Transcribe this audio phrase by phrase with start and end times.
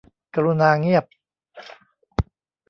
[0.35, 1.05] กรุณาเงียบ